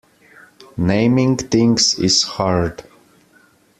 Naming 0.77 1.37
things 1.37 1.93
is 1.99 2.23
hard. 2.23 2.83